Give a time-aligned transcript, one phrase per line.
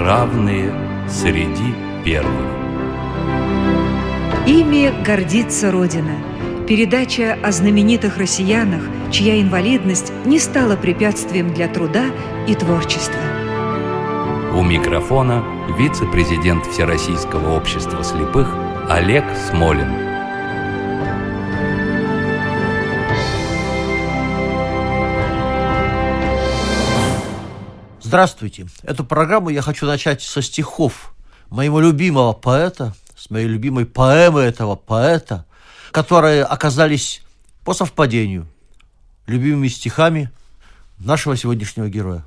[0.00, 0.72] равные
[1.08, 2.32] среди первых.
[4.46, 6.16] Ими гордится Родина.
[6.66, 12.06] Передача о знаменитых россиянах, чья инвалидность не стала препятствием для труда
[12.48, 13.20] и творчества.
[14.54, 15.44] У микрофона
[15.78, 18.52] вице-президент Всероссийского общества слепых
[18.88, 20.09] Олег Смолин.
[28.10, 28.66] Здравствуйте.
[28.82, 31.14] Эту программу я хочу начать со стихов
[31.48, 35.46] моего любимого поэта, с моей любимой поэмы этого поэта,
[35.92, 37.22] которые оказались
[37.64, 38.48] по совпадению
[39.28, 40.28] любимыми стихами
[40.98, 42.24] нашего сегодняшнего героя.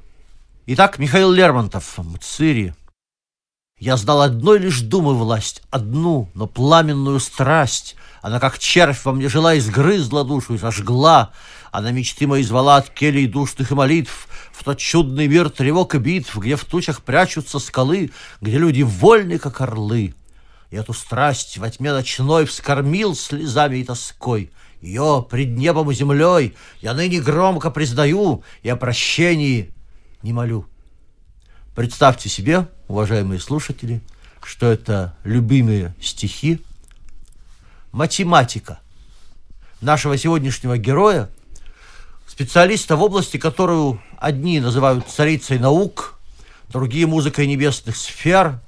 [0.67, 2.73] Итак, Михаил Лермонтов, Мцири.
[3.77, 7.97] Я знал одной лишь думы власть, одну, но пламенную страсть.
[8.21, 11.33] Она, как червь, во мне жила, изгрызла душу и сожгла.
[11.73, 16.37] Она мечты мои звала от келей душных молитв, в тот чудный мир тревог и битв,
[16.37, 20.13] где в тучах прячутся скалы, где люди вольны, как орлы.
[20.69, 24.51] И эту страсть во тьме ночной вскормил слезами и тоской.
[24.81, 29.73] Ее пред небом и землей я ныне громко признаю и о прощении
[30.21, 30.67] не молю.
[31.73, 33.99] Представьте себе, уважаемые слушатели,
[34.43, 36.61] что это любимые стихи,
[37.91, 38.79] математика
[39.81, 41.31] нашего сегодняшнего героя–
[42.33, 46.19] специалиста в области, которую одни называют царицей наук,
[46.67, 48.59] другие музыкой небесных сфер,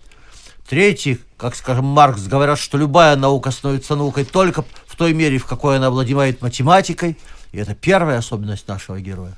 [0.70, 5.48] третьи, как, скажем, Маркс, говорят, что любая наука становится наукой только в той мере, в
[5.48, 7.18] какой она владеет математикой,
[7.54, 9.34] и это первая особенность нашего героя.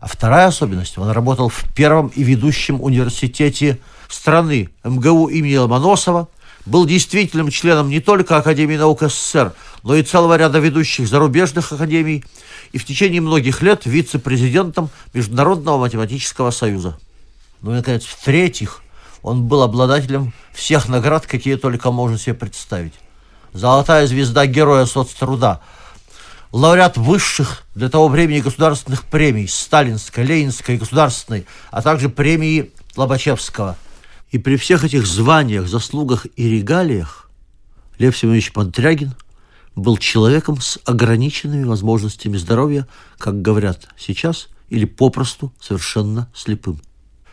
[0.00, 6.26] А вторая особенность, он работал в первом и ведущем университете страны МГУ имени Ломоносова,
[6.66, 12.24] был действительным членом не только Академии наук СССР, но и целого ряда ведущих зарубежных академий,
[12.72, 16.98] и в течение многих лет вице-президентом Международного математического союза.
[17.62, 18.82] Ну и, наконец, в-третьих,
[19.22, 22.94] он был обладателем всех наград, какие только можно себе представить.
[23.52, 25.60] Золотая звезда Героя соцтруда,
[26.52, 33.76] лауреат высших для того времени государственных премий Сталинской, Ленинской, Государственной, а также премии Лобачевского.
[34.30, 37.30] И при всех этих званиях, заслугах и регалиях
[37.98, 39.14] Лев Семенович Пантрягин–
[39.76, 42.86] был человеком с ограниченными возможностями здоровья,
[43.18, 46.80] как говорят сейчас, или попросту совершенно слепым.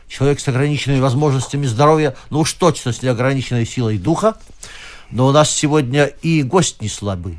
[0.08, 4.38] Человек с ограниченными возможностями здоровья, ну уж точно с неограниченной силой духа,
[5.12, 7.38] но у нас сегодня и гость не слабый.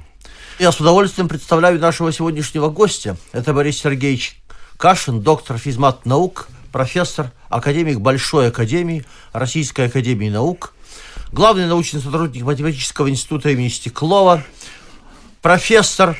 [0.59, 3.17] Я с удовольствием представляю нашего сегодняшнего гостя.
[3.33, 4.41] Это Борис Сергеевич
[4.77, 10.75] Кашин, доктор физмат наук, профессор, академик Большой Академии, Российской Академии Наук,
[11.33, 14.43] главный научный сотрудник Математического института имени Стеклова,
[15.43, 16.17] профессор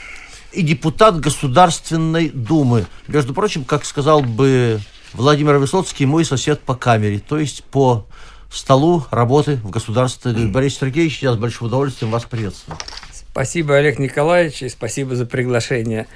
[0.53, 2.87] и депутат Государственной Думы.
[3.07, 4.81] Между прочим, как сказал бы
[5.13, 8.07] Владимир Высоцкий, мой сосед по камере, то есть по
[8.51, 10.33] столу работы в государстве.
[10.33, 12.79] Борис Сергеевич, я с большим удовольствием вас приветствую.
[13.13, 16.09] Спасибо, Олег Николаевич, и спасибо за приглашение.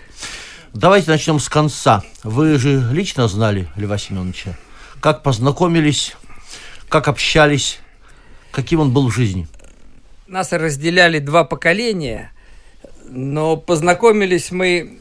[0.75, 2.03] Давайте начнем с конца.
[2.23, 4.57] Вы же лично знали Льва Семеновича.
[5.01, 6.17] Как познакомились,
[6.89, 7.79] как общались,
[8.51, 9.49] каким он был в жизни?
[10.27, 12.33] Нас разделяли два поколения–
[13.15, 14.99] но познакомились мы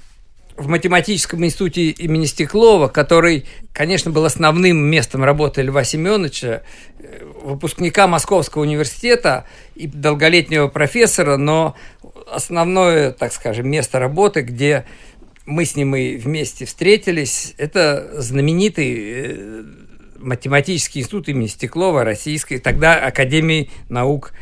[0.57, 6.61] в математическом институте имени Стеклова, который, конечно, был основным местом работы Льва Семеновича,
[6.99, 9.45] э, выпускника Московского университета
[9.75, 11.75] и долголетнего профессора, но
[12.29, 14.85] основное, так скажем, место работы, где
[15.45, 19.63] мы с ним и вместе встретились, это знаменитый э,
[20.17, 24.33] математический институт имени Стеклова, Российской, тогда Академии наук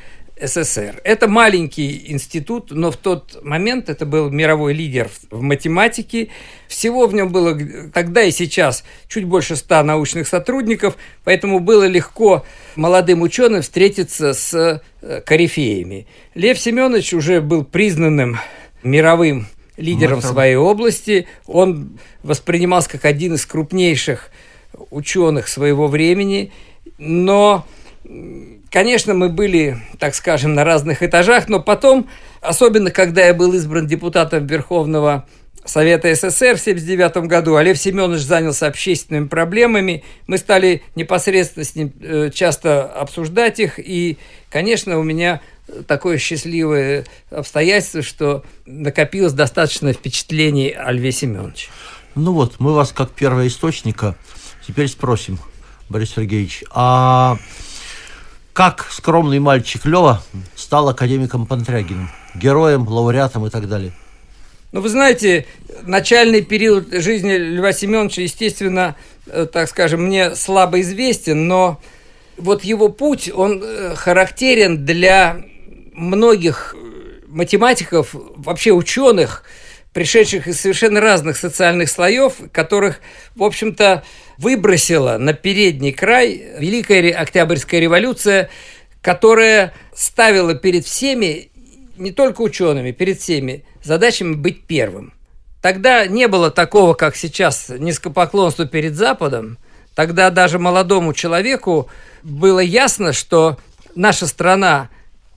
[0.42, 1.02] СССР.
[1.04, 6.30] Это маленький институт, но в тот момент это был мировой лидер в математике.
[6.68, 7.58] Всего в нем было
[7.94, 12.46] тогда и сейчас чуть больше ста научных сотрудников, поэтому было легко
[12.76, 16.08] молодым ученым встретиться с э, корифеями.
[16.36, 18.38] Лев Семенович уже был признанным
[18.84, 19.48] мировым
[19.80, 21.28] лидером в своей области.
[21.48, 24.30] Он воспринимался как один из крупнейших
[24.92, 26.52] ученых своего времени,
[26.98, 27.66] но
[28.72, 32.08] Конечно, мы были, так скажем, на разных этажах, но потом,
[32.40, 35.28] особенно когда я был избран депутатом Верховного
[35.70, 41.94] Совета СССР в 1979 году, Лев Семенович занялся общественными проблемами, мы стали непосредственно с ним
[42.02, 44.18] э, часто обсуждать их, и,
[44.50, 45.42] конечно, у меня
[45.88, 51.70] такое счастливое обстоятельство, что накопилось достаточно впечатлений о Льве Семеновиче.
[52.16, 54.16] Ну вот, мы вас как первоисточника
[54.66, 55.38] теперь спросим,
[55.88, 57.38] Борис Сергеевич, а
[58.54, 60.24] как скромный мальчик Лева
[60.56, 63.94] стал академиком Пантрягиным, героем, лауреатом и так далее?
[64.72, 65.48] Ну, вы знаете,
[65.82, 68.96] начальный период жизни Льва Семеновича, естественно,
[69.26, 71.82] э, так скажем, мне слабо известен, но
[72.38, 75.44] вот его путь, он э, характерен для
[75.94, 76.76] многих
[77.26, 79.44] математиков, вообще ученых,
[79.92, 83.00] пришедших из совершенно разных социальных слоев, которых,
[83.36, 84.04] в общем-то,
[84.38, 88.52] выбросила на передний край Великая Октябрьская революция,
[89.02, 91.50] которая ставила перед всеми,
[91.98, 95.14] не только учеными, перед всеми задачами быть первым.
[95.62, 99.58] Тогда не было такого, как сейчас, низкопоклонства перед Западом.
[99.94, 101.90] Тогда даже молодому человеку
[102.24, 103.58] было ясно, что
[103.96, 104.90] наша страна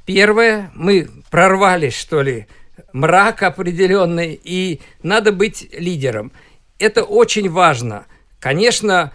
[0.07, 2.47] первая, мы прорвались, что ли,
[2.93, 6.33] мрак определенный, и надо быть лидером.
[6.79, 8.07] Это очень важно.
[8.39, 9.13] Конечно,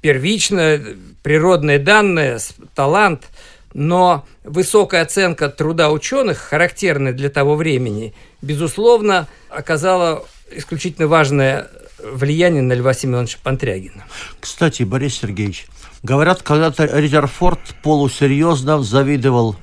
[0.00, 0.80] первично,
[1.22, 2.38] природные данные,
[2.74, 3.28] талант,
[3.74, 11.68] но высокая оценка труда ученых, характерная для того времени, безусловно, оказала исключительно важное
[12.02, 14.04] влияние на Льва Семеновича Пантрягина.
[14.40, 15.66] Кстати, Борис Сергеевич,
[16.02, 19.56] говорят, когда-то Резерфорд полусерьезно завидовал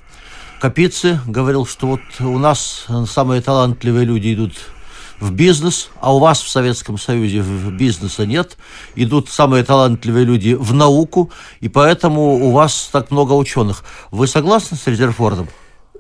[0.60, 4.54] Капицы, говорил, что вот у нас самые талантливые люди идут
[5.20, 8.58] в бизнес, а у вас в Советском Союзе бизнеса нет.
[8.96, 11.32] Идут самые талантливые люди в науку,
[11.62, 13.84] и поэтому у вас так много ученых.
[14.12, 15.50] Вы согласны с Резерфордом?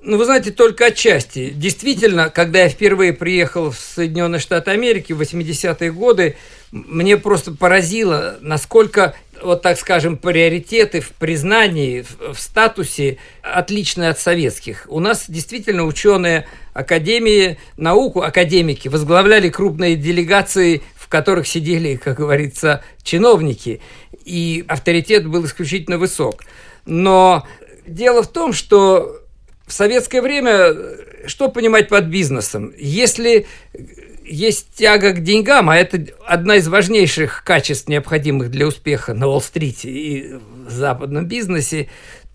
[0.07, 1.49] Ну, вы знаете, только отчасти.
[1.49, 6.37] Действительно, когда я впервые приехал в Соединенные Штаты Америки в 80-е годы,
[6.71, 9.15] мне просто поразило, насколько,
[9.45, 14.85] вот так скажем, приоритеты в признании, в статусе отличные от советских.
[14.89, 22.83] У нас действительно ученые Академии науку, академики, возглавляли крупные делегации, в которых сидели, как говорится,
[23.01, 23.79] чиновники,
[24.25, 26.43] и авторитет был исключительно высок.
[26.85, 27.47] Но
[27.87, 29.21] дело в том, что
[29.65, 30.75] в советское время
[31.27, 32.73] что понимать под бизнесом?
[32.77, 33.47] Если
[34.25, 39.89] есть тяга к деньгам, а это одна из важнейших качеств, необходимых для успеха на Уолл-стрите
[39.89, 40.33] и
[40.67, 41.89] в западном бизнесе,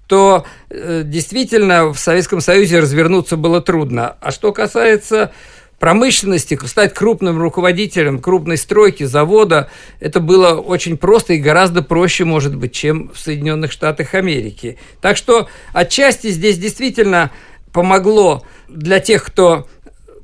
[0.06, 4.16] то э, действительно в Советском Союзе развернуться было трудно.
[4.20, 5.32] А что касается
[5.78, 12.54] промышленности, стать крупным руководителем крупной стройки, завода, это было очень просто и гораздо проще, может
[12.54, 14.78] быть, чем в Соединенных Штатах Америки.
[15.00, 17.30] Так что отчасти здесь действительно
[17.72, 19.66] помогло для тех, кто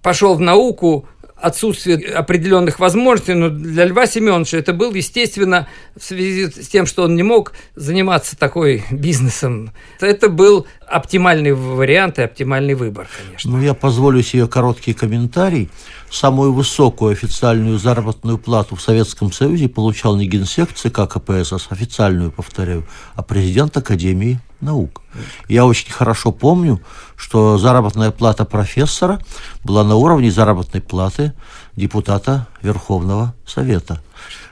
[0.02, 6.50] пошел в науку, отсутствие определенных возможностей, но для Льва Семеновича это был, естественно, в связи
[6.50, 9.72] с тем, что он не мог заниматься такой бизнесом.
[10.00, 13.50] Это был оптимальный вариант и оптимальный выбор, конечно.
[13.50, 15.68] Ну, я позволю себе короткий комментарий.
[16.10, 22.86] Самую высокую официальную заработную плату в Советском Союзе получал не генсек ЦК КПСС, официальную, повторяю,
[23.14, 25.02] а президент Академии наук.
[25.48, 26.80] Я очень хорошо помню,
[27.16, 29.20] что заработная плата профессора
[29.64, 31.32] была на уровне заработной платы
[31.74, 34.00] депутата Верховного Совета.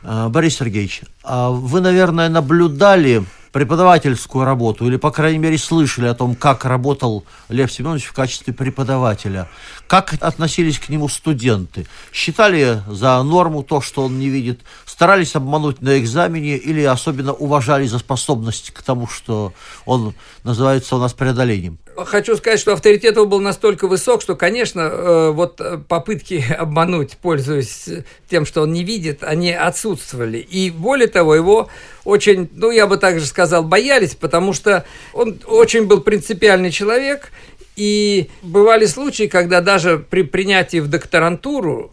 [0.02, 3.24] А, Борис Сергеевич, а вы, наверное, наблюдали
[3.54, 8.52] преподавательскую работу, или, по крайней мере, слышали о том, как работал Лев Семенович в качестве
[8.52, 9.48] преподавателя.
[9.86, 11.86] Как относились к нему студенты?
[12.12, 14.62] Считали за норму то, что он не видит?
[14.84, 19.52] Старались обмануть на экзамене или особенно уважали за способность к тому, что
[19.86, 21.78] он называется у нас преодолением?
[21.96, 27.88] Хочу сказать, что авторитет его был настолько высок, что, конечно, э, вот попытки обмануть, пользуясь
[28.28, 30.38] тем, что он не видит, они отсутствовали.
[30.38, 31.68] И более того, его
[32.04, 37.30] очень, ну, я бы также сказал, боялись, потому что он очень был принципиальный человек,
[37.76, 41.92] и бывали случаи, когда даже при принятии в докторантуру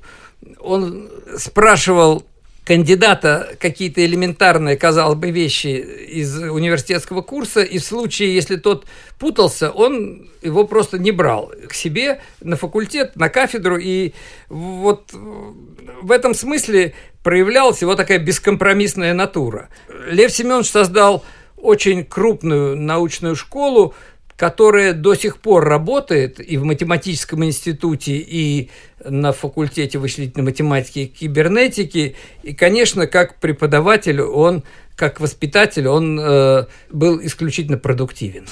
[0.60, 2.24] он спрашивал
[2.64, 8.86] кандидата какие-то элементарные, казалось бы, вещи из университетского курса, и в случае, если тот
[9.18, 14.14] путался, он его просто не брал к себе на факультет, на кафедру, и
[14.50, 19.70] вот в этом смысле проявлялась его такая бескомпромиссная натура.
[20.08, 21.24] Лев Семенович создал
[21.58, 23.94] очень крупную научную школу,
[24.42, 28.72] которая до сих пор работает и в математическом институте, и
[29.06, 32.16] на факультете вычислительной математики и кибернетики.
[32.42, 34.64] И, конечно, как преподаватель, он,
[34.96, 38.48] как воспитатель, он э, был исключительно продуктивен.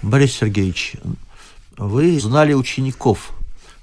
[0.00, 0.94] Борис Сергеевич,
[1.76, 3.32] вы знали учеников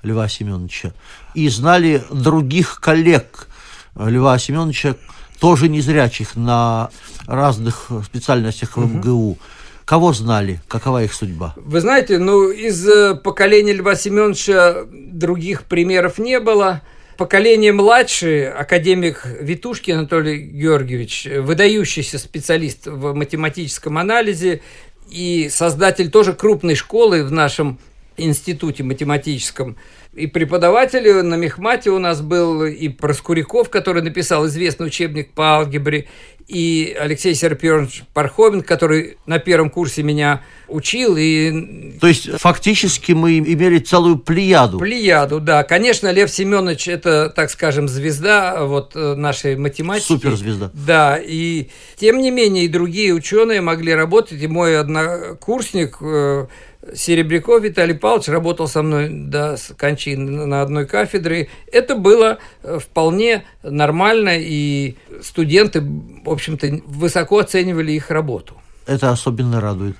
[0.01, 0.93] Льва Семеновича
[1.35, 3.49] и знали других коллег
[3.95, 4.95] Льва Семеновича,
[5.39, 6.89] тоже незрячих на
[7.27, 9.29] разных специальностях в МГУ.
[9.33, 9.39] Угу.
[9.85, 10.59] Кого знали?
[10.67, 11.53] Какова их судьба?
[11.57, 16.81] Вы знаете, ну, из э, поколения Льва Семеновича других примеров не было.
[17.17, 24.61] Поколение младшее, академик Витушкин Анатолий Георгиевич, выдающийся специалист в математическом анализе
[25.09, 27.79] и создатель тоже крупной школы в нашем
[28.17, 29.77] институте математическом.
[30.13, 36.07] И преподаватели на Мехмате у нас был и Проскуряков, который написал известный учебник по алгебре,
[36.47, 41.15] и Алексей Серпионович Пархомин, который на первом курсе меня учил.
[41.17, 41.97] И...
[41.99, 44.77] То есть фактически мы имели целую плеяду.
[44.77, 45.63] Плеяду, да.
[45.63, 50.07] Конечно, Лев Семенович это, так скажем, звезда вот э, нашей математики.
[50.07, 50.71] Суперзвезда.
[50.73, 56.45] Да, и тем не менее и другие ученые могли работать, и мой однокурсник э,
[56.93, 61.49] Серебряков Виталий Павлович работал со мной до кончины на одной кафедре.
[61.71, 68.55] Это было э, вполне нормально, и студенты, в общем-то, высоко оценивали их работу.
[68.85, 69.95] Это особенно радует.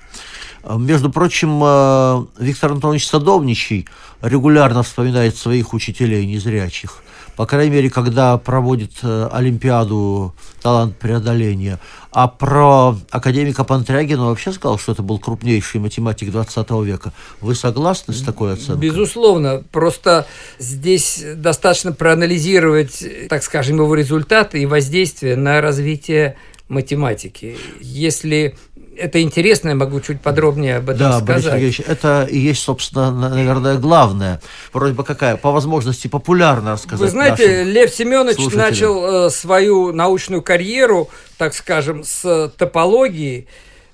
[0.68, 3.88] Между прочим, э, Виктор Антонович Садовничий
[4.20, 7.02] регулярно вспоминает своих учителей незрячих
[7.36, 11.78] по крайней мере, когда проводит э, Олимпиаду «Талант преодоления».
[12.10, 17.12] А про академика Пантрягина вообще сказал, что это был крупнейший математик 20 века.
[17.42, 18.88] Вы согласны с такой оценкой?
[18.88, 19.62] Безусловно.
[19.70, 20.26] Просто
[20.58, 26.36] здесь достаточно проанализировать, так скажем, его результаты и воздействие на развитие
[26.68, 27.56] математики.
[27.80, 28.56] Если
[28.96, 31.26] это интересно, я могу чуть подробнее об этом да, сказать.
[31.26, 34.40] Борис Сергеевич, это и есть, собственно, наверное, главное.
[34.72, 40.42] Вроде бы какая, по возможности популярно рассказать Вы знаете, Лев Семенович начал э, свою научную
[40.42, 43.46] карьеру, так скажем, с топологии.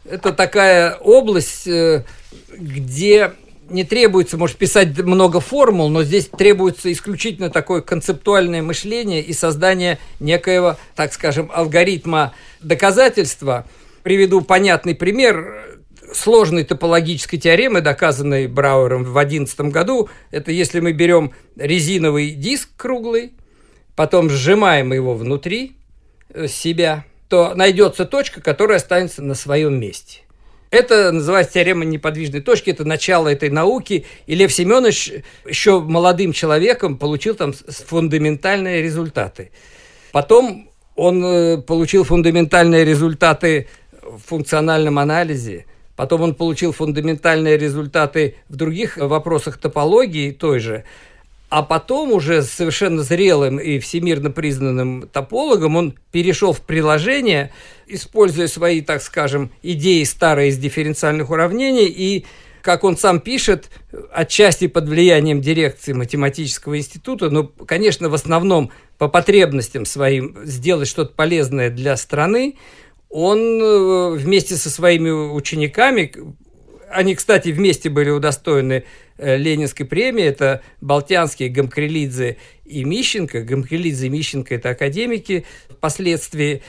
[0.09, 2.05] Это такая область, э,
[2.57, 3.33] где
[3.73, 9.99] не требуется, может, писать много формул, но здесь требуется исключительно такое концептуальное мышление и создание
[10.21, 13.67] некоего, так скажем, алгоритма доказательства–
[14.03, 15.79] Приведу понятный пример
[16.13, 20.09] сложной топологической теоремы, доказанной Брауэром в 2011 году.
[20.33, 23.33] Это если мы берем резиновый диск круглый,
[23.95, 25.77] потом сжимаем его внутри
[26.31, 30.22] э, себя, то найдется точка, которая останется на своем месте.
[30.73, 34.07] Это называется теорема неподвижной точки, это начало этой науки.
[34.27, 35.13] И Лев Семенович
[35.47, 39.51] еще молодым человеком получил там фундаментальные результаты.
[40.13, 43.69] Потом он э, получил фундаментальные результаты
[44.03, 50.85] в функциональном анализе, потом он получил фундаментальные результаты в других вопросах топологии той же,
[51.53, 57.53] а потом уже совершенно зрелым и всемирно признанным топологом он перешел в приложение,
[57.87, 62.25] используя свои, так скажем, идеи старые из дифференциальных уравнений и
[62.63, 63.69] как он сам пишет,
[64.15, 71.13] отчасти под влиянием дирекции математического института, но, конечно, в основном по потребностям своим сделать что-то
[71.13, 72.57] полезное для страны,
[73.11, 76.15] он э, вместе со своими учениками,
[76.93, 78.85] они, кстати, вместе были удостоены
[79.17, 83.43] э, Ленинской премии, это Болтянский, Гамкрелидзе и Мищенко.
[83.43, 86.63] Гамкрелидзе и Мищенко– это академики впоследствии.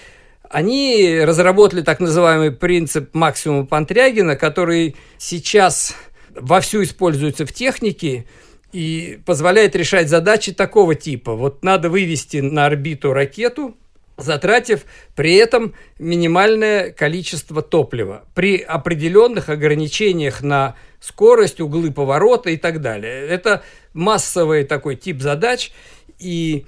[0.50, 5.96] Они разработали так называемый принцип максимума Пантрягина, который сейчас
[6.36, 8.26] вовсю используется в технике
[8.72, 11.36] и позволяет решать задачи такого типа.
[11.36, 13.78] Вот надо вывести на орбиту ракету–
[14.18, 22.82] затратив при этом минимальное количество топлива при определенных ограничениях на скорость, углы поворота и так
[22.82, 23.28] далее.
[23.28, 25.72] Это массовый такой тип задач,
[26.20, 26.66] и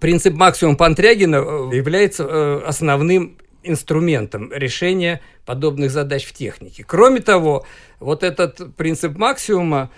[0.00, 6.84] принцип максимум Пантрягина э, является э, основным инструментом решения подобных задач в технике.
[6.86, 7.66] Кроме того,
[8.00, 9.90] вот этот принцип максимума,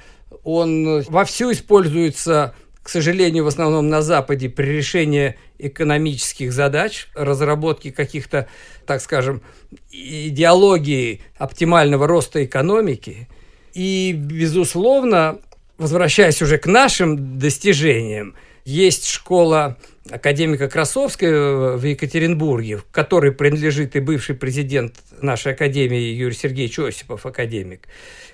[0.45, 8.49] он вовсю используется к сожалению, в основном на Западе при решении экономических задач, разработке каких-то,
[8.87, 9.43] так скажем,
[9.91, 13.29] идеологии оптимального роста экономики.
[13.75, 15.39] И, безусловно,
[15.79, 18.35] возвращаясь уже к нашим достижениям,
[18.65, 19.77] есть школа
[20.11, 27.27] академика Красовского в Екатеринбурге, в которой принадлежит и бывший президент нашей академии Юрий Сергеевич Осипов,
[27.27, 27.89] академик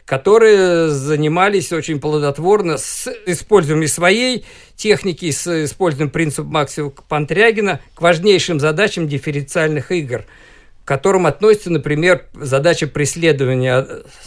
[0.06, 8.60] которые занимались очень плодотворно с использованием своей техники, с использованием принципа Максима Пантрягина к важнейшим
[8.60, 10.24] задачам дифференциальных игр,
[10.84, 13.84] к которым относится, например, задача преследования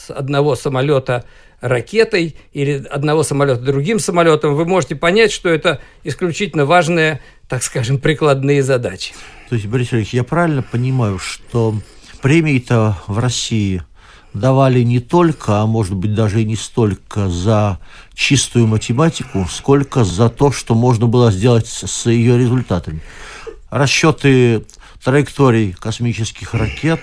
[0.10, 1.24] одного самолета
[1.62, 7.98] ракетой или одного самолета другим самолетом, вы можете понять, что это исключительно важные, так скажем,
[7.98, 9.14] прикладные задачи.
[9.50, 11.76] То есть, Борис Ильич, я правильно понимаю, что
[12.22, 13.82] премии-то в России
[14.34, 17.80] давали не только, а может быть даже и не столько за
[18.14, 23.02] чистую математику, сколько за то, что можно было сделать с ее результатами.
[23.72, 24.66] Расчеты
[25.04, 27.02] траекторий космических ракет,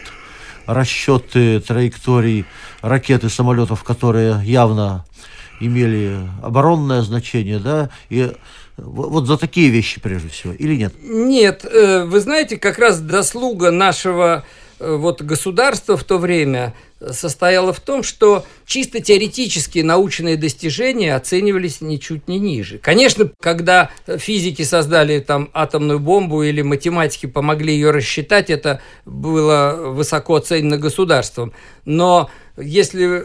[0.67, 2.45] расчеты траекторий
[2.83, 5.05] ракет и самолетов, которые явно
[5.59, 8.33] имели оборонное значение, да, и
[8.76, 10.95] вот за такие вещи прежде всего, или нет?
[11.02, 14.45] Нет, э, вы знаете, как раз заслуга нашего
[14.78, 16.75] э, вот государство в то время
[17.11, 22.78] состояло в том, что чисто теоретические научные достижения оценивались ничуть не ниже.
[22.78, 30.37] Конечно, когда физики создали там атомную бомбу или математики помогли ее рассчитать, это было высоко
[30.37, 31.52] оценено государством.
[31.85, 33.25] Но если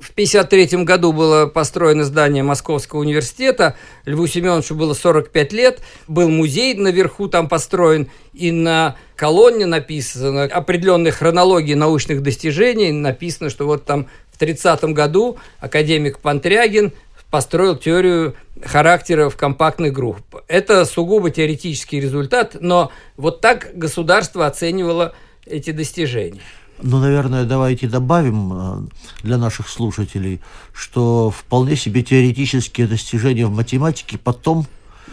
[0.00, 6.74] в 1953 году было построено здание Московского университета, Льву Семеновичу было 45 лет, был музей
[6.74, 14.08] наверху там построен, и на колонне написано определенной хронологии научных достижений, написано, что вот там
[14.32, 16.92] в 30 году академик Пантрягин
[17.30, 20.42] построил теорию характеров компактных групп.
[20.48, 25.14] Это сугубо теоретический результат, но вот так государство оценивало
[25.46, 26.40] эти достижения.
[26.82, 28.88] Ну, наверное, давайте добавим э,
[29.22, 30.40] для наших слушателей,
[30.72, 34.66] что вполне себе теоретические достижения в математике потом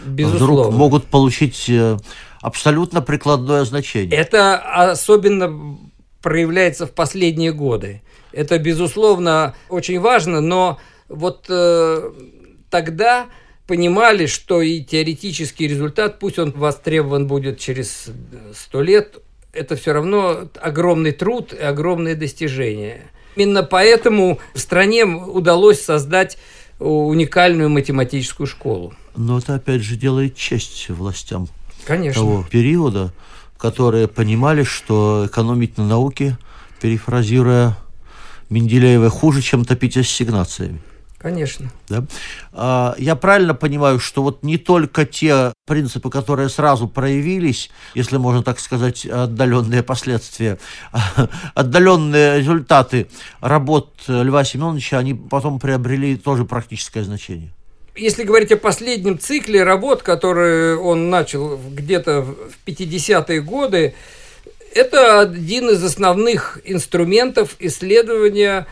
[0.04, 0.62] Безусловно.
[0.62, 1.98] вдруг могут получить э,
[2.40, 4.16] абсолютно прикладное значение.
[4.16, 4.58] Это
[4.92, 5.78] особенно
[6.22, 8.02] проявляется в последние годы.
[8.32, 12.12] Это, безусловно, очень важно, но вот э,
[12.70, 13.26] тогда
[13.66, 18.06] понимали, что и теоретический результат, пусть он востребован будет через
[18.54, 19.18] сто лет,
[19.58, 23.02] это все равно огромный труд и огромные достижения.
[23.36, 26.38] Именно поэтому в стране удалось создать
[26.78, 28.94] уникальную математическую школу.
[29.16, 31.48] Но это опять же делает честь властям
[31.84, 32.22] Конечно.
[32.22, 33.12] того периода,
[33.56, 36.38] которые понимали, что экономить на науке,
[36.80, 37.76] перефразируя
[38.50, 40.80] Менделеева, хуже, чем топить ассигнациями.
[41.18, 41.70] Конечно.
[41.88, 42.04] Да?
[42.52, 48.44] А, я правильно понимаю, что вот не только те принципы, которые сразу проявились, если можно
[48.44, 50.58] так сказать, отдаленные последствия,
[51.54, 53.08] отдаленные результаты
[53.40, 57.52] работ Льва Семеновича, они потом приобрели тоже практическое значение?
[57.96, 63.94] Если говорить о последнем цикле работ, который он начал где-то в 50-е годы,
[64.72, 68.68] это один из основных инструментов исследования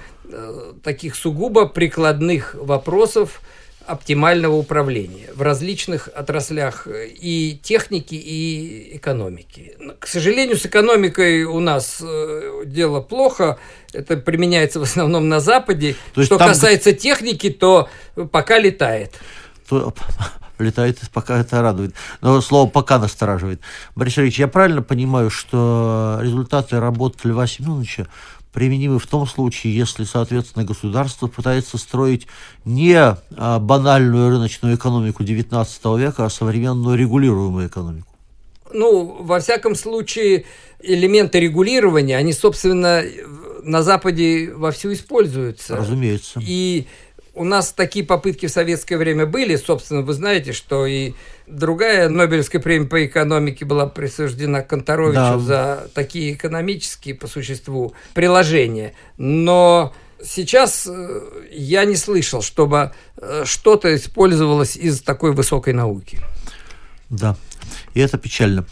[0.82, 3.40] таких сугубо прикладных вопросов
[3.86, 9.76] оптимального управления в различных отраслях и техники, и экономики.
[9.98, 13.58] К сожалению, с экономикой у нас э, дело плохо.
[13.92, 15.94] Это применяется в основном на Западе.
[16.14, 16.48] То Что там...
[16.48, 17.88] касается техники, то
[18.32, 19.14] пока летает.
[19.68, 19.94] То
[20.58, 21.94] летает, пока это радует.
[22.20, 23.60] Но слово «пока» настораживает.
[23.94, 28.08] Борис Ильич, я правильно понимаю, что результаты работы Льва Семеновича
[28.56, 32.26] применимы в том случае, если, соответственно, государство пытается строить
[32.64, 35.66] не а, банальную рыночную экономику XIX
[35.98, 38.08] века, а современную регулируемую экономику.
[38.72, 40.46] Ну, во всяком случае,
[40.80, 43.02] элементы регулирования, они, собственно,
[43.62, 45.76] на Западе вовсю используются.
[45.76, 46.40] Разумеется.
[46.42, 46.86] И
[47.36, 49.56] у нас такие попытки в советское время были.
[49.56, 51.12] Собственно, вы знаете, что и
[51.46, 55.38] другая Нобелевская премия по экономике была присуждена Конторовичу да.
[55.38, 58.94] за такие экономические, по существу, приложения.
[59.18, 59.92] Но
[60.24, 61.20] сейчас э,
[61.52, 66.18] я не слышал, чтобы э, что-то использовалось из такой высокой науки.
[67.10, 67.36] Да,
[67.92, 68.64] и это печально.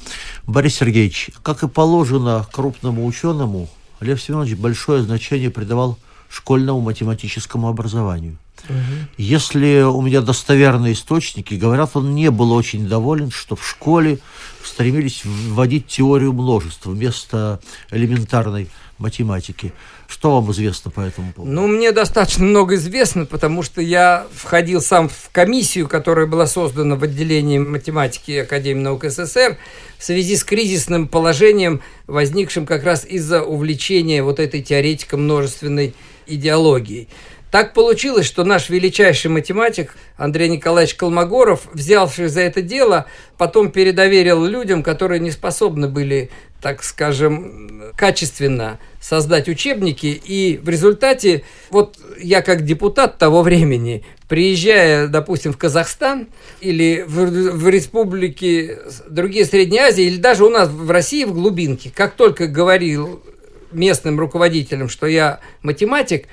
[0.47, 3.69] Борис Сергеевич, как и положено крупному ученому,
[4.01, 5.99] Лев Семенович большое значение придавал
[6.31, 8.39] школьному математическому образованию.
[8.69, 9.09] Угу.
[9.19, 14.19] Если у меня достоверные источники, говорят, он не был очень доволен, что в школе
[14.63, 19.73] стремились вводить теорию множества вместо элементарной математики.
[20.07, 21.53] Что вам известно по этому поводу?
[21.53, 26.97] Ну, мне достаточно много известно, потому что я входил сам в комиссию, которая была создана
[26.97, 29.59] в отделении математики Академии наук СССР
[29.99, 35.95] в связи с кризисным положением, возникшим как раз из-за увлечения вот этой теоретико-множественной
[36.27, 37.09] идеологией.
[37.55, 43.07] Так получилось, что наш величайший математик Андрей Николаевич Колмогоров, взявший за это дело,
[43.39, 50.21] потом передоверил людям, которые не способны были, так скажем, качественно создать учебники.
[50.25, 56.27] И в результате, вот я как депутат того времени, приезжая, допустим, в Казахстан
[56.61, 61.93] или в, в республики другие Средней Азии, или даже у нас в России в глубинке,
[61.95, 63.23] как только говорил
[63.71, 66.27] местным руководителям, что я математик,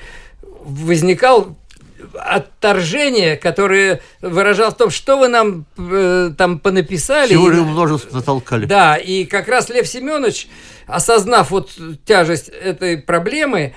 [0.63, 1.57] возникал
[2.15, 7.29] отторжение, которое выражал в том, что вы нам э, там понаписали.
[7.33, 8.65] Теорию множеств натолкали.
[8.65, 10.47] Да, и как раз Лев Семенович,
[10.87, 11.71] осознав вот
[12.05, 13.75] тяжесть этой проблемы,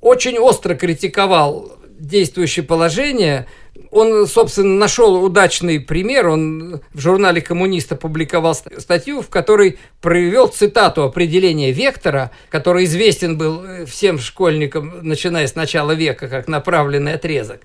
[0.00, 3.46] очень остро критиковал действующее положение–
[3.90, 6.28] он, собственно, нашел удачный пример.
[6.28, 13.64] Он в журнале «Коммунист» опубликовал статью, в которой провел цитату определения вектора, который известен был
[13.64, 17.60] э, всем школьникам, начиная с начала века, как направленный отрезок.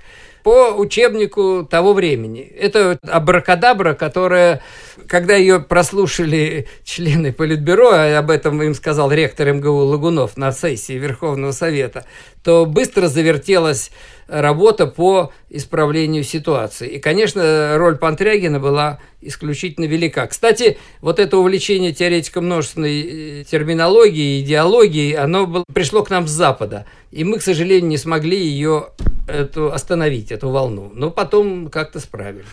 [0.46, 2.42] По учебнику того времени.
[2.42, 4.62] Это абракадабра, которая,
[5.08, 10.94] когда ее прослушали члены Политбюро, а об этом им сказал ректор МГУ Лагунов на сессии
[10.94, 12.06] Верховного Совета,
[12.44, 13.90] то быстро завертелась
[14.28, 16.90] работа по исправлению ситуации.
[16.90, 20.28] И, конечно, роль Пантрягина была исключительно велика.
[20.28, 26.32] Кстати, вот это увлечение теоретиком множественной э, терминологии, идеологии, оно было, пришло к нам с
[26.32, 26.86] Запада.
[27.12, 28.90] И мы, к сожалению, не смогли ее
[29.28, 30.92] эту, остановить, эту волну.
[30.94, 32.46] Но потом как-то справились.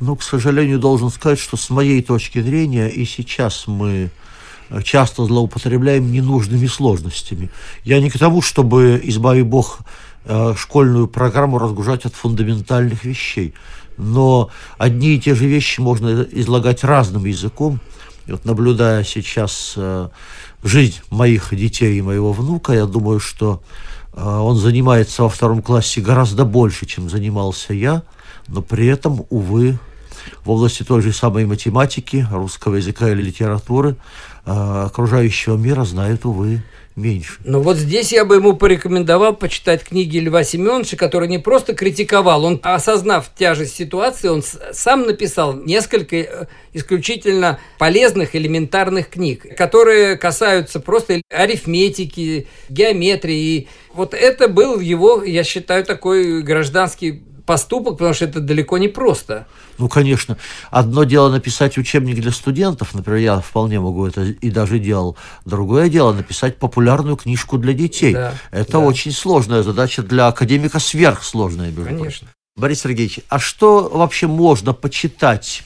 [0.00, 4.10] Ну, к сожалению, должен сказать, что с моей точки зрения и сейчас мы
[4.82, 7.50] часто злоупотребляем ненужными сложностями.
[7.84, 10.05] Я не к тому, чтобы, избави Бог, Э,
[10.56, 13.54] школьную программу разгружать от фундаментальных вещей.
[13.96, 17.80] Но одни и те же вещи можно излагать разным языком.
[18.26, 20.08] И вот наблюдая сейчас э,
[20.64, 23.62] жизнь моих детей и моего внука, я думаю, что
[24.12, 28.02] э, он занимается во втором классе гораздо больше, чем занимался я,
[28.48, 29.78] но при этом, увы,
[30.44, 33.96] в области той же самой математики, русского языка или литературы
[34.44, 36.62] окружающего мира знает, увы,
[36.96, 37.34] меньше.
[37.44, 42.44] Ну вот здесь я бы ему порекомендовал почитать книги Льва Семеновича, который не просто критиковал,
[42.44, 50.80] он, осознав тяжесть ситуации, он сам написал несколько э, исключительно полезных элементарных книг, которые касаются
[50.80, 53.68] просто арифметики, геометрии.
[53.92, 59.46] Вот это был его, я считаю, такой гражданский поступок, потому что это далеко не просто.
[59.78, 60.36] Ну, конечно.
[60.70, 65.16] Одно дело написать учебник для студентов, например, я вполне могу это и даже делал.
[65.44, 68.12] Другое дело написать популярную книжку для детей.
[68.12, 68.78] Да, это да.
[68.80, 72.02] очень сложная задача для академика, сверхсложная, между Конечно.
[72.04, 72.28] Прочим.
[72.56, 75.62] Борис Сергеевич, а что вообще можно почитать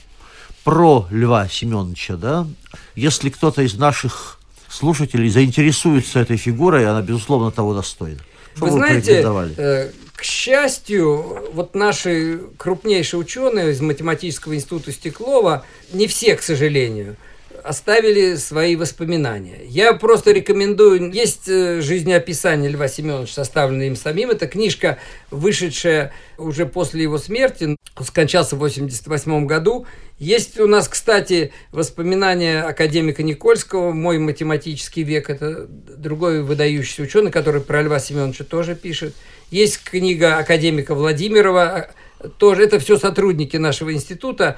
[0.63, 2.47] про Льва Семеновича, да?
[2.95, 4.39] Если кто-то из наших
[4.69, 8.19] слушателей заинтересуется этой фигурой, она, безусловно, того достойна.
[8.55, 9.91] Что вы, вы знаете,
[10.21, 17.15] к счастью, вот наши крупнейшие ученые из математического института Стеклова, не все, к сожалению,
[17.63, 19.61] оставили свои воспоминания.
[19.65, 24.29] Я просто рекомендую, есть э, жизнеописание Льва Семеновича, составленное им самим.
[24.29, 24.99] Это книжка,
[25.31, 27.75] вышедшая уже после его смерти.
[27.95, 29.87] Он скончался в 1988 году.
[30.19, 35.31] Есть у нас, кстати, воспоминания академика Никольского «Мой математический век».
[35.31, 39.15] Это другой выдающийся ученый, который про Льва Семеновича тоже пишет.
[39.51, 41.91] Есть книга академика Владимирова,
[42.37, 44.57] тоже это все сотрудники нашего института.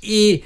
[0.00, 0.44] И,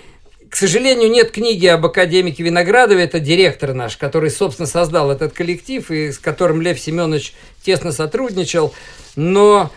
[0.48, 5.90] к сожалению, нет книги об академике Виноградове, это директор наш, который, собственно, создал этот коллектив
[5.90, 8.72] и с которым Лев Семенович тесно сотрудничал.
[9.14, 9.70] Но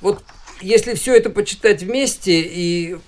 [0.00, 0.22] вот
[0.60, 2.98] если все это почитать вместе, и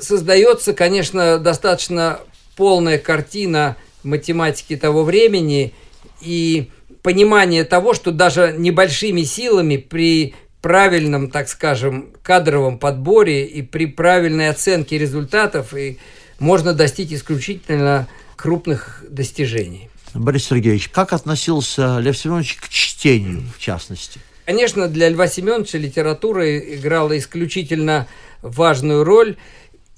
[0.00, 2.20] создается, конечно, достаточно
[2.54, 5.74] полная картина математики того времени,
[6.20, 6.70] и
[7.04, 14.48] понимание того, что даже небольшими силами при правильном, так скажем, кадровом подборе и при правильной
[14.48, 15.98] оценке результатов и
[16.38, 19.90] можно достичь исключительно крупных достижений.
[20.14, 24.18] Борис Сергеевич, как относился Лев Семенович к чтению, в частности?
[24.46, 28.06] Конечно, для Льва Семеновича литература играла исключительно
[28.40, 29.36] важную роль.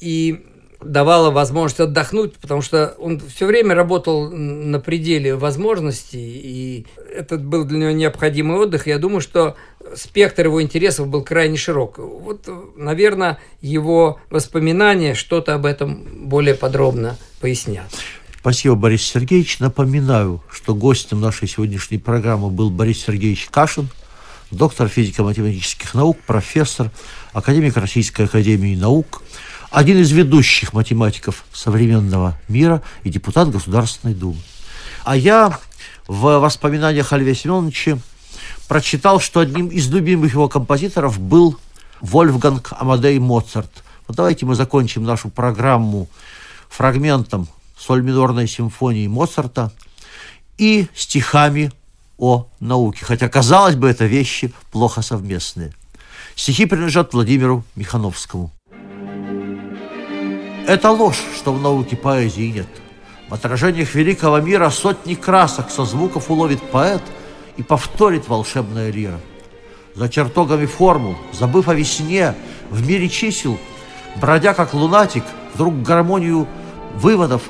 [0.01, 0.45] И
[0.93, 7.65] давала возможность отдохнуть, потому что он все время работал на пределе возможностей, и это был
[7.65, 8.87] для него необходимый отдых.
[8.87, 9.57] Я думаю, что
[9.95, 11.99] спектр его интересов был крайне широк.
[11.99, 17.87] Вот, наверное, его воспоминания что-то об этом более подробно пояснят.
[18.41, 19.59] Спасибо, Борис Сергеевич.
[19.59, 23.89] Напоминаю, что гостем нашей сегодняшней программы был Борис Сергеевич Кашин,
[24.53, 26.91] доктор физико-математических наук, профессор,
[27.33, 29.23] академик Российской академии наук–
[29.77, 34.41] один из ведущих математиков современного мира и депутат Государственной Думы.
[35.05, 35.59] А я
[36.09, 37.99] в воспоминаниях о Льве Семеновиче
[38.69, 41.59] прочитал, что одним из любимых его композиторов был
[42.01, 43.71] Вольфганг Амадей Моцарт.
[44.09, 46.09] Вот давайте мы закончим нашу программу
[46.71, 49.75] фрагментом соль минорной симфонии Моцарта
[50.57, 51.71] и стихами
[52.17, 53.05] о науке.
[53.05, 55.75] Хотя, казалось бы, это вещи плохо совместные.
[56.35, 58.56] Стихи принадлежат Владимиру Михановскому.
[60.67, 62.67] Это ложь, что в науке поэзии нет.
[63.29, 67.03] В отражениях великого мира сотни красок со звуков уловит поэт
[67.57, 69.21] и повторит волшебная лира.
[69.95, 72.35] За чертогами формул, забыв о весне,
[72.71, 73.59] в мире чисел,
[74.21, 75.23] бродя как лунатик,
[75.55, 76.49] вдруг гармонию
[76.97, 77.43] выводов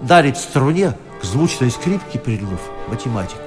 [0.00, 3.38] дарит струне, к звучной скрипке прильнув математик.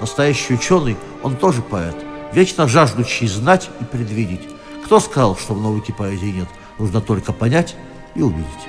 [0.00, 1.96] Настоящий ученый, он тоже поэт,
[2.32, 4.48] вечно жаждущий знать и предвидеть.
[4.84, 6.48] Кто сказал, что в науке поэзии нет?
[6.78, 7.74] Нужно только понять
[8.14, 8.68] и увидеть.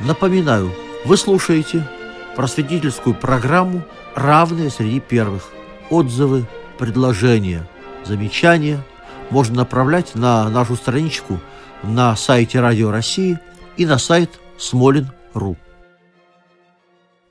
[0.00, 0.70] Напоминаю,
[1.04, 1.88] вы слушаете
[2.36, 3.82] просветительскую программу
[4.14, 5.50] «Равные среди первых.
[5.90, 6.46] Отзывы
[6.78, 7.66] предложения,
[8.04, 8.84] замечания
[9.30, 11.40] можно направлять на нашу страничку
[11.82, 13.38] на сайте Радио России
[13.76, 15.56] и на сайт Смолин.ру.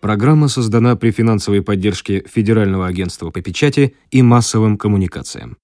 [0.01, 5.57] Программа создана при финансовой поддержке Федерального агентства по печати и массовым коммуникациям.